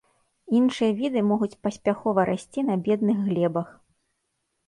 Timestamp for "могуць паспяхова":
1.31-2.25